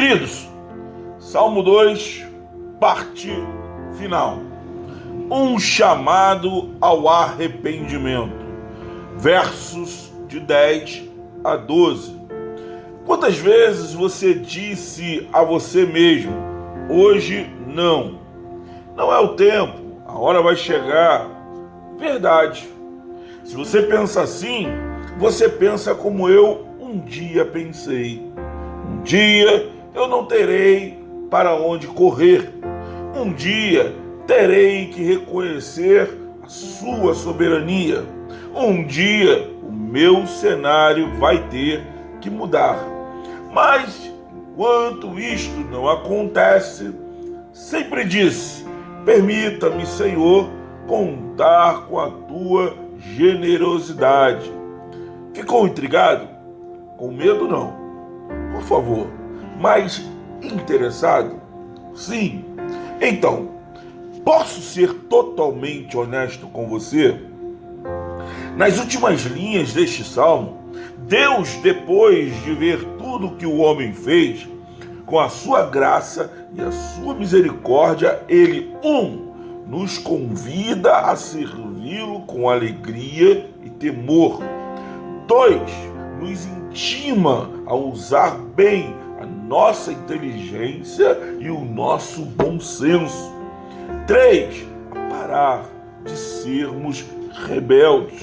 Queridos, 0.00 0.48
Salmo 1.18 1.60
2, 1.60 2.24
parte 2.78 3.32
final. 3.98 4.38
Um 5.28 5.58
chamado 5.58 6.70
ao 6.80 7.08
arrependimento. 7.08 8.46
Versos 9.16 10.12
de 10.28 10.38
10 10.38 11.02
a 11.42 11.56
12. 11.56 12.16
Quantas 13.04 13.38
vezes 13.38 13.92
você 13.92 14.34
disse 14.34 15.28
a 15.32 15.42
você 15.42 15.84
mesmo: 15.84 16.32
hoje 16.88 17.50
não, 17.66 18.20
não 18.94 19.12
é 19.12 19.18
o 19.18 19.34
tempo, 19.34 19.80
a 20.06 20.16
hora 20.16 20.40
vai 20.40 20.54
chegar? 20.54 21.26
Verdade. 21.98 22.68
Se 23.42 23.56
você 23.56 23.82
pensa 23.82 24.22
assim, 24.22 24.68
você 25.18 25.48
pensa 25.48 25.92
como 25.92 26.28
eu 26.28 26.68
um 26.78 27.00
dia 27.00 27.44
pensei. 27.44 28.22
Um 28.88 29.02
dia 29.02 29.76
eu 29.94 30.06
não 30.08 30.24
terei 30.24 30.98
para 31.30 31.54
onde 31.54 31.86
correr. 31.86 32.52
Um 33.14 33.32
dia 33.32 33.94
terei 34.26 34.86
que 34.88 35.02
reconhecer 35.02 36.08
a 36.42 36.48
sua 36.48 37.14
soberania. 37.14 38.04
Um 38.54 38.84
dia 38.84 39.50
o 39.62 39.72
meu 39.72 40.26
cenário 40.26 41.14
vai 41.18 41.48
ter 41.48 41.82
que 42.20 42.30
mudar. 42.30 42.78
Mas 43.52 44.12
enquanto 44.36 45.18
isto 45.18 45.58
não 45.70 45.88
acontece, 45.88 46.92
sempre 47.52 48.04
disse: 48.04 48.66
Permita-me, 49.04 49.86
Senhor, 49.86 50.48
contar 50.86 51.86
com 51.86 51.98
a 51.98 52.10
tua 52.10 52.76
generosidade. 52.98 54.52
Ficou 55.32 55.66
intrigado? 55.66 56.28
Com 56.96 57.12
medo, 57.12 57.46
não. 57.46 57.72
Por 58.52 58.62
favor, 58.62 59.06
mas 59.58 60.02
interessado? 60.42 61.40
Sim. 61.94 62.44
Então, 63.00 63.48
posso 64.24 64.60
ser 64.60 64.92
totalmente 65.08 65.96
honesto 65.96 66.46
com 66.46 66.68
você? 66.68 67.20
Nas 68.56 68.78
últimas 68.78 69.22
linhas 69.22 69.72
deste 69.72 70.04
salmo, 70.04 70.58
Deus, 70.98 71.54
depois 71.62 72.34
de 72.42 72.54
ver 72.54 72.84
tudo 72.98 73.36
que 73.36 73.46
o 73.46 73.58
homem 73.58 73.92
fez, 73.92 74.48
com 75.06 75.18
a 75.18 75.28
sua 75.28 75.64
graça 75.64 76.30
e 76.54 76.60
a 76.60 76.70
sua 76.70 77.14
misericórdia, 77.14 78.22
ele, 78.28 78.74
um, 78.84 79.32
nos 79.66 79.96
convida 79.96 80.98
a 80.98 81.16
servi-lo 81.16 82.20
com 82.20 82.48
alegria 82.48 83.48
e 83.64 83.70
temor. 83.70 84.40
Dois, 85.26 85.70
nos 86.20 86.46
intima 86.46 87.50
a 87.66 87.74
usar 87.74 88.36
bem 88.54 88.94
nossa 89.48 89.90
inteligência 89.90 91.18
e 91.40 91.48
o 91.48 91.64
nosso 91.64 92.20
bom 92.20 92.60
senso. 92.60 93.34
Três, 94.06 94.66
parar 95.08 95.64
de 96.04 96.14
sermos 96.16 97.04
rebeldes. 97.48 98.22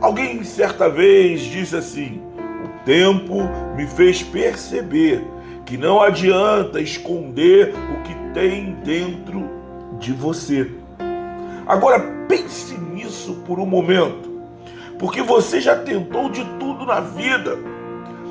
Alguém 0.00 0.44
certa 0.44 0.90
vez 0.90 1.40
disse 1.40 1.74
assim: 1.74 2.20
o 2.36 2.84
tempo 2.84 3.38
me 3.74 3.86
fez 3.86 4.22
perceber 4.22 5.24
que 5.64 5.78
não 5.78 6.02
adianta 6.02 6.80
esconder 6.80 7.72
o 7.74 8.02
que 8.02 8.14
tem 8.34 8.74
dentro 8.84 9.48
de 9.98 10.12
você. 10.12 10.70
Agora 11.66 11.98
pense 12.28 12.76
nisso 12.76 13.42
por 13.46 13.58
um 13.58 13.66
momento, 13.66 14.42
porque 14.98 15.22
você 15.22 15.60
já 15.60 15.76
tentou 15.76 16.28
de 16.28 16.44
tudo 16.58 16.84
na 16.84 17.00
vida, 17.00 17.56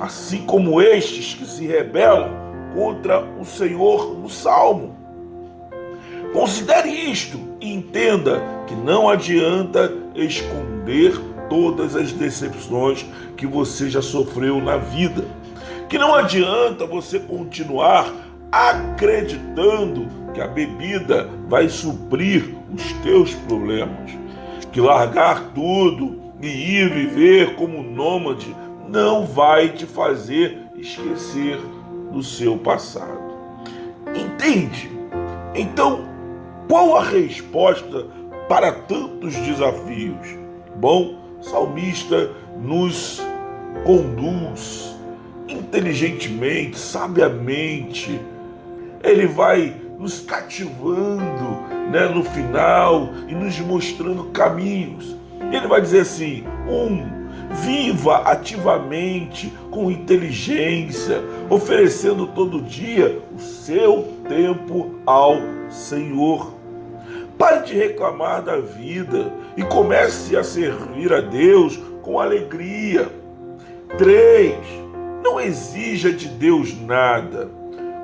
assim 0.00 0.46
como 0.46 0.80
estes 0.80 1.34
que 1.34 1.44
se 1.44 1.66
rebelam 1.66 2.30
contra 2.74 3.22
o 3.38 3.44
Senhor 3.44 4.18
no 4.18 4.30
Salmo. 4.30 4.96
Considere 6.32 6.88
isto 6.88 7.38
e 7.60 7.72
entenda 7.72 8.40
que 8.66 8.74
não 8.74 9.08
adianta 9.08 9.92
esconder 10.14 11.12
todas 11.50 11.94
as 11.94 12.12
decepções 12.12 13.04
que 13.36 13.46
você 13.46 13.90
já 13.90 14.00
sofreu 14.00 14.60
na 14.60 14.78
vida. 14.78 15.24
Que 15.88 15.98
não 15.98 16.14
adianta 16.14 16.86
você 16.86 17.18
continuar 17.18 18.14
acreditando 18.50 20.06
que 20.32 20.40
a 20.40 20.46
bebida 20.46 21.28
vai 21.48 21.68
suprir 21.68 22.54
os 22.72 22.92
teus 23.02 23.34
problemas. 23.34 24.12
Que 24.72 24.80
largar 24.80 25.50
tudo 25.52 26.32
e 26.40 26.46
ir 26.46 26.88
viver 26.90 27.56
como 27.56 27.82
nômade 27.82 28.54
não 28.90 29.24
vai 29.24 29.68
te 29.68 29.86
fazer 29.86 30.66
esquecer 30.74 31.60
do 32.10 32.22
seu 32.24 32.58
passado. 32.58 33.30
Entende? 34.12 34.90
Então, 35.54 36.04
qual 36.68 36.96
a 36.96 37.04
resposta 37.04 38.06
para 38.48 38.72
tantos 38.72 39.36
desafios? 39.36 40.36
Bom, 40.74 41.14
salmista 41.40 42.32
nos 42.60 43.22
conduz 43.84 44.96
inteligentemente, 45.48 46.76
sabiamente. 46.76 48.20
Ele 49.04 49.26
vai 49.28 49.76
nos 49.98 50.18
cativando 50.18 51.60
né, 51.92 52.08
no 52.12 52.24
final 52.24 53.10
e 53.28 53.34
nos 53.34 53.56
mostrando 53.60 54.24
caminhos. 54.32 55.14
Ele 55.52 55.68
vai 55.68 55.80
dizer 55.80 56.00
assim: 56.00 56.44
um, 56.68 57.19
viva 57.50 58.18
ativamente, 58.18 59.52
com 59.70 59.90
inteligência, 59.90 61.22
oferecendo 61.48 62.26
todo 62.28 62.62
dia 62.62 63.20
o 63.34 63.40
seu 63.40 64.08
tempo 64.28 64.96
ao 65.04 65.36
Senhor. 65.68 66.54
Pare 67.36 67.64
de 67.64 67.74
reclamar 67.74 68.42
da 68.42 68.60
vida 68.60 69.32
e 69.56 69.62
comece 69.62 70.36
a 70.36 70.44
servir 70.44 71.12
a 71.12 71.20
Deus 71.20 71.78
com 72.02 72.20
alegria. 72.20 73.08
3. 73.96 74.54
Não 75.24 75.40
exija 75.40 76.12
de 76.12 76.28
Deus 76.28 76.78
nada. 76.80 77.48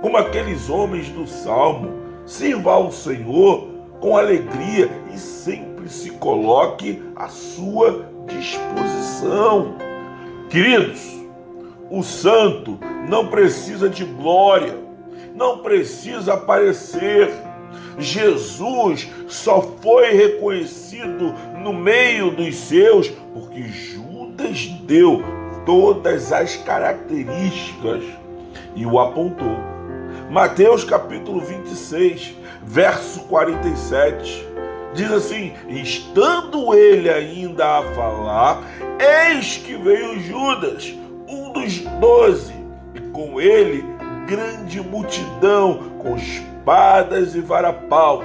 Como 0.01 0.17
aqueles 0.17 0.69
homens 0.69 1.09
do 1.09 1.27
Salmo, 1.27 1.93
sirva 2.25 2.73
ao 2.73 2.91
Senhor 2.91 3.69
com 4.01 4.17
alegria 4.17 4.91
e 5.13 5.19
se 5.89 6.11
coloque 6.13 7.03
à 7.15 7.29
sua 7.29 8.07
disposição. 8.27 9.77
Queridos, 10.51 11.01
o 11.91 12.03
santo 12.03 12.79
não 13.09 13.29
precisa 13.29 13.89
de 13.89 14.05
glória, 14.05 14.77
não 15.35 15.59
precisa 15.59 16.35
aparecer 16.35 17.31
Jesus 17.99 19.11
só 19.27 19.63
foi 19.81 20.13
reconhecido 20.13 21.33
no 21.63 21.73
meio 21.73 22.31
dos 22.31 22.55
seus 22.57 23.09
porque 23.09 23.63
Judas 23.63 24.67
deu 24.87 25.23
todas 25.65 26.33
as 26.33 26.57
características 26.57 28.05
e 28.75 28.85
o 28.85 29.01
apontou. 29.01 29.57
Mateus 30.31 30.85
capítulo 30.85 31.41
26, 31.41 32.37
verso 32.63 33.21
47, 33.21 34.46
diz 34.97 35.13
assim: 35.13 35.53
Estando 35.69 36.75
ele 36.75 37.09
ainda 37.09 37.79
a 37.79 37.83
falar, 37.95 38.63
eis 38.99 39.59
que 39.59 39.77
veio 39.77 40.19
Judas, 40.21 40.93
um 41.29 41.53
dos 41.53 41.79
doze, 42.01 42.55
e 42.95 43.01
com 43.13 43.41
ele 43.41 43.85
grande 44.27 44.81
multidão 44.81 45.93
com 46.01 46.17
espadas 46.17 47.35
e 47.37 47.41
varapaus, 47.41 48.25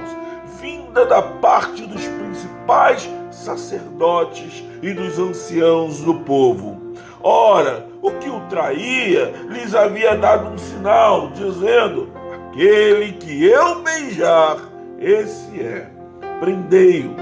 vinda 0.60 1.04
da 1.06 1.22
parte 1.22 1.86
dos 1.86 2.04
principais 2.04 3.08
sacerdotes 3.30 4.64
e 4.82 4.92
dos 4.92 5.18
anciãos 5.18 6.00
do 6.00 6.14
povo. 6.20 6.80
Ora, 7.22 7.86
o 8.00 8.10
que 8.12 8.28
o 8.28 8.40
traía 8.48 9.32
lhes 9.48 9.74
havia 9.74 10.16
dado 10.16 10.48
um 10.48 10.58
sinal, 10.58 11.30
dizendo: 11.30 12.10
Aquele 12.50 13.12
que 13.12 13.44
eu 13.44 13.80
beijar, 13.82 14.58
esse 14.98 15.60
é, 15.60 15.91
prendei-o. 16.42 17.14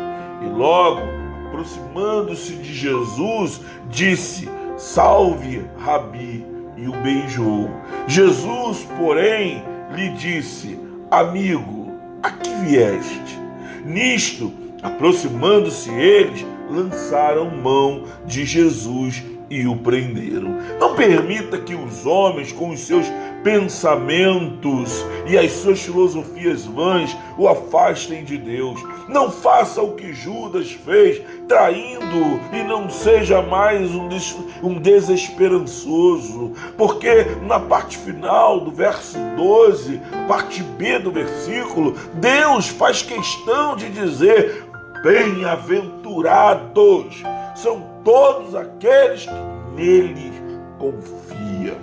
E 0.42 0.48
logo, 0.48 1.02
aproximando-se 1.48 2.54
de 2.54 2.72
Jesus, 2.74 3.60
disse: 3.90 4.48
Salve, 4.78 5.62
Rabi, 5.78 6.46
e 6.74 6.88
o 6.88 6.92
beijou. 7.02 7.68
Jesus, 8.08 8.88
porém, 8.96 9.62
lhe 9.94 10.08
disse: 10.14 10.80
Amigo, 11.10 11.92
a 12.22 12.30
que 12.30 12.48
vieste? 12.64 13.38
Nisto, 13.84 14.50
aproximando-se 14.82 15.90
eles, 15.90 16.46
lançaram 16.70 17.50
mão 17.50 18.04
de 18.24 18.44
Jesus 18.44 19.22
e 19.50 19.66
o 19.66 19.76
prenderam. 19.76 20.56
Não 20.78 20.94
permita 20.94 21.58
que 21.58 21.74
os 21.74 22.06
homens, 22.06 22.52
com 22.52 22.70
os 22.70 22.80
seus 22.80 23.06
pensamentos 23.42 25.04
e 25.26 25.36
as 25.36 25.50
suas 25.52 25.80
filosofias 25.80 26.64
vãs, 26.64 27.16
o 27.36 27.48
afastem 27.48 28.22
de 28.22 28.38
Deus. 28.38 28.80
Não 29.08 29.30
faça 29.30 29.82
o 29.82 29.94
que 29.94 30.12
Judas 30.12 30.70
fez, 30.70 31.20
traindo, 31.48 32.40
e 32.52 32.62
não 32.62 32.88
seja 32.88 33.42
mais 33.42 33.90
um, 33.90 34.08
des 34.08 34.36
um 34.62 34.78
desesperançoso, 34.78 36.52
porque 36.76 37.26
na 37.42 37.58
parte 37.58 37.98
final 37.98 38.60
do 38.60 38.70
verso 38.70 39.18
12, 39.36 40.00
parte 40.28 40.62
B 40.62 40.98
do 41.00 41.10
versículo, 41.10 41.96
Deus 42.14 42.68
faz 42.68 43.02
questão 43.02 43.74
de 43.74 43.88
dizer: 43.88 44.69
Bem-aventurados 45.02 47.22
são 47.54 47.86
todos 48.04 48.54
aqueles 48.54 49.24
que 49.24 49.32
nele 49.74 50.30
confiam. 50.78 51.78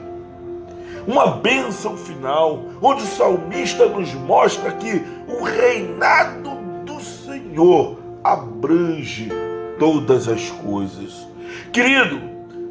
Uma 1.07 1.37
bênção 1.37 1.97
final, 1.97 2.59
onde 2.79 3.01
o 3.01 3.07
salmista 3.07 3.87
nos 3.87 4.13
mostra 4.13 4.71
que 4.73 5.01
o 5.27 5.41
reinado 5.43 6.51
do 6.85 7.01
Senhor 7.01 7.97
abrange 8.23 9.31
todas 9.79 10.27
as 10.27 10.51
coisas. 10.51 11.27
Querido, 11.73 12.21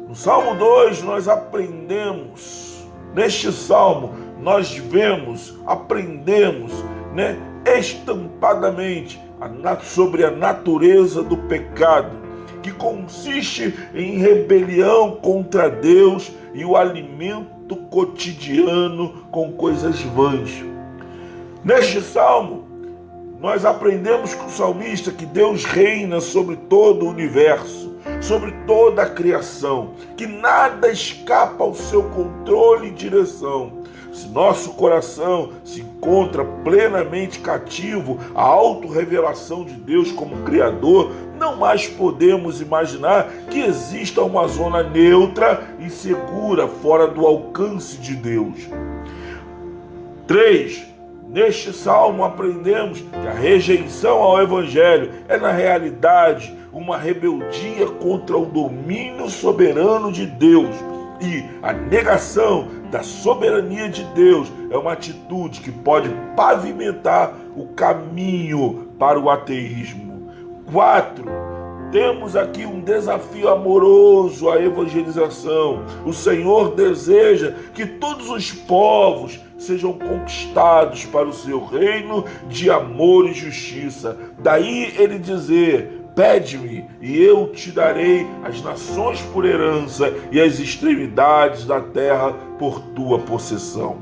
no 0.07 0.15
Salmo 0.15 0.55
2 0.55 1.03
nós 1.03 1.27
aprendemos, 1.27 2.87
neste 3.13 3.51
salmo 3.51 4.13
nós 4.39 4.77
vemos, 4.77 5.59
aprendemos, 5.65 6.71
né, 7.13 7.37
estampadamente 7.65 9.26
sobre 9.83 10.23
a 10.23 10.31
natureza 10.31 11.23
do 11.23 11.37
pecado 11.37 12.27
que 12.61 12.71
consiste 12.71 13.73
em 13.93 14.17
rebelião 14.17 15.11
contra 15.11 15.69
Deus 15.69 16.31
e 16.53 16.65
o 16.65 16.75
alimento 16.75 17.75
cotidiano 17.89 19.25
com 19.31 19.53
coisas 19.53 20.01
vãs. 20.01 20.63
Neste 21.63 22.01
salmo, 22.01 22.67
nós 23.39 23.65
aprendemos 23.65 24.33
com 24.33 24.47
o 24.47 24.51
salmista 24.51 25.11
que 25.11 25.25
Deus 25.25 25.63
reina 25.63 26.19
sobre 26.19 26.55
todo 26.55 27.05
o 27.05 27.09
universo, 27.09 27.95
sobre 28.21 28.51
toda 28.65 29.03
a 29.03 29.09
criação, 29.09 29.91
que 30.15 30.25
nada 30.25 30.89
escapa 30.89 31.63
ao 31.63 31.75
seu 31.75 32.03
controle 32.09 32.87
e 32.87 32.91
direção. 32.91 33.83
Se 34.17 34.27
nosso 34.29 34.71
coração 34.71 35.51
se 35.63 35.81
encontra 35.81 36.43
plenamente 36.43 37.37
cativo 37.37 38.17
à 38.33 38.41
autorrevelação 38.41 39.63
de 39.63 39.75
Deus 39.75 40.11
como 40.11 40.37
Criador, 40.37 41.11
não 41.37 41.55
mais 41.55 41.87
podemos 41.87 42.59
imaginar 42.59 43.29
que 43.47 43.59
exista 43.59 44.23
uma 44.23 44.47
zona 44.47 44.81
neutra 44.81 45.61
e 45.79 45.91
segura 45.91 46.67
fora 46.67 47.05
do 47.05 47.27
alcance 47.27 47.97
de 47.97 48.15
Deus. 48.15 48.67
3. 50.25 50.83
Neste 51.29 51.71
salmo 51.71 52.23
aprendemos 52.23 52.99
que 53.01 53.27
a 53.27 53.33
rejeição 53.33 54.17
ao 54.17 54.41
Evangelho 54.41 55.11
é, 55.27 55.37
na 55.37 55.51
realidade, 55.51 56.57
uma 56.73 56.97
rebeldia 56.97 57.85
contra 57.99 58.35
o 58.35 58.47
domínio 58.47 59.29
soberano 59.29 60.11
de 60.11 60.25
Deus. 60.25 60.96
E 61.19 61.43
a 61.63 61.73
negação 61.73 62.67
da 62.91 63.03
soberania 63.03 63.89
de 63.89 64.03
Deus 64.13 64.51
é 64.69 64.77
uma 64.77 64.93
atitude 64.93 65.61
que 65.61 65.71
pode 65.71 66.09
pavimentar 66.35 67.33
o 67.55 67.67
caminho 67.67 68.89
para 68.99 69.19
o 69.19 69.29
ateísmo. 69.29 70.31
Quatro, 70.71 71.25
temos 71.91 72.35
aqui 72.35 72.65
um 72.65 72.81
desafio 72.81 73.47
amoroso 73.47 74.49
à 74.49 74.61
evangelização. 74.61 75.85
O 76.05 76.11
Senhor 76.11 76.75
deseja 76.75 77.53
que 77.73 77.85
todos 77.85 78.29
os 78.29 78.51
povos 78.51 79.39
sejam 79.57 79.93
conquistados 79.93 81.05
para 81.05 81.27
o 81.27 81.33
seu 81.33 81.63
reino 81.63 82.25
de 82.49 82.69
amor 82.69 83.27
e 83.27 83.33
justiça. 83.33 84.17
Daí 84.37 84.93
ele 84.97 85.17
dizer: 85.17 85.96
Pede-me 86.17 86.83
e 86.99 87.21
eu 87.21 87.51
te 87.51 87.69
darei 87.69 88.25
as 88.43 88.59
nações 88.63 89.21
por 89.31 89.45
herança 89.45 90.11
e 90.31 90.41
as 90.41 90.57
extremidades 90.57 91.63
da 91.63 91.79
terra 91.79 92.33
por 92.57 92.79
tua 92.95 93.19
possessão. 93.19 93.97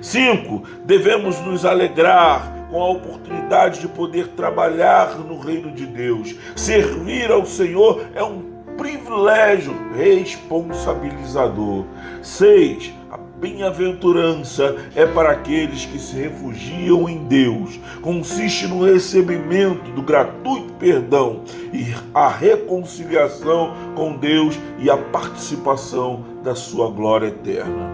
5. 0.00 0.62
Devemos 0.84 1.40
nos 1.40 1.64
alegrar 1.64 2.68
com 2.70 2.80
a 2.80 2.90
oportunidade 2.90 3.80
de 3.80 3.88
poder 3.88 4.28
trabalhar 4.28 5.18
no 5.18 5.40
reino 5.40 5.72
de 5.72 5.84
Deus. 5.84 6.36
Servir 6.54 7.32
ao 7.32 7.44
Senhor 7.44 8.04
é 8.14 8.22
um 8.22 8.44
privilégio 8.78 9.74
responsabilizador. 9.96 11.86
6. 12.22 12.99
Bem-aventurança 13.40 14.76
é 14.94 15.06
para 15.06 15.30
aqueles 15.30 15.86
que 15.86 15.98
se 15.98 16.14
refugiam 16.14 17.08
em 17.08 17.24
Deus. 17.24 17.80
Consiste 18.02 18.66
no 18.66 18.84
recebimento 18.84 19.90
do 19.92 20.02
gratuito 20.02 20.74
perdão 20.74 21.40
e 21.72 21.86
a 22.12 22.28
reconciliação 22.28 23.72
com 23.94 24.14
Deus 24.14 24.58
e 24.78 24.90
a 24.90 24.96
participação 24.98 26.22
da 26.42 26.54
sua 26.54 26.90
glória 26.90 27.28
eterna. 27.28 27.90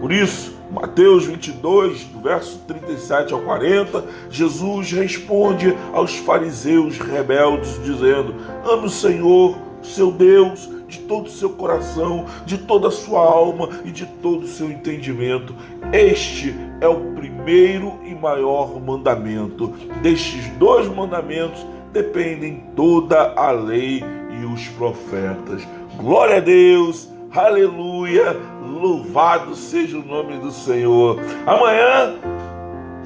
Por 0.00 0.10
isso, 0.10 0.56
Mateus 0.70 1.26
22, 1.26 2.04
do 2.04 2.20
verso 2.20 2.58
37 2.66 3.34
ao 3.34 3.40
40, 3.40 4.04
Jesus 4.30 4.90
responde 4.92 5.76
aos 5.92 6.16
fariseus 6.16 6.98
rebeldes, 6.98 7.78
dizendo: 7.84 8.34
Ame 8.64 8.86
o 8.86 8.90
Senhor, 8.90 9.58
seu 9.82 10.10
Deus, 10.10 10.77
de 10.88 11.00
todo 11.00 11.26
o 11.26 11.30
seu 11.30 11.50
coração, 11.50 12.24
de 12.46 12.58
toda 12.58 12.88
a 12.88 12.90
sua 12.90 13.20
alma 13.20 13.68
e 13.84 13.90
de 13.90 14.06
todo 14.06 14.44
o 14.44 14.48
seu 14.48 14.70
entendimento. 14.70 15.54
Este 15.92 16.54
é 16.80 16.88
o 16.88 17.12
primeiro 17.14 17.98
e 18.04 18.14
maior 18.14 18.80
mandamento. 18.80 19.68
Destes 20.02 20.48
dois 20.58 20.88
mandamentos 20.88 21.64
dependem 21.92 22.64
toda 22.74 23.34
a 23.34 23.50
lei 23.50 24.02
e 24.30 24.44
os 24.44 24.66
profetas. 24.68 25.66
Glória 25.96 26.36
a 26.36 26.40
Deus! 26.40 27.08
Aleluia! 27.30 28.36
Louvado 28.62 29.54
seja 29.54 29.98
o 29.98 30.04
nome 30.04 30.38
do 30.38 30.50
Senhor. 30.50 31.18
Amanhã, 31.46 32.14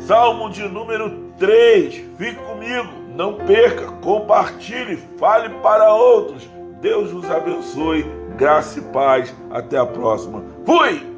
Salmo 0.07 0.51
de 0.51 0.63
número 0.69 1.11
3. 1.39 1.95
Fique 2.19 2.35
comigo, 2.35 2.89
não 3.17 3.35
perca, 3.35 3.87
compartilhe, 4.03 4.99
fale 5.19 5.49
para 5.63 5.95
outros. 5.95 6.49
Deus 6.83 7.13
nos 7.13 7.31
abençoe, 7.31 8.05
graça 8.37 8.81
e 8.81 8.83
paz. 8.83 9.33
Até 9.53 9.79
a 9.79 9.87
próxima. 9.87 10.43
Fui! 10.67 11.12